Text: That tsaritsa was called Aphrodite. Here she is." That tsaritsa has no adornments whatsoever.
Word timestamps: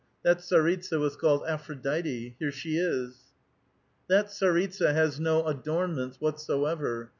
That 0.23 0.39
tsaritsa 0.39 0.99
was 0.99 1.15
called 1.15 1.43
Aphrodite. 1.47 2.35
Here 2.39 2.51
she 2.51 2.75
is." 2.75 3.33
That 4.09 4.29
tsaritsa 4.29 4.95
has 4.95 5.19
no 5.19 5.45
adornments 5.45 6.19
whatsoever. 6.19 7.09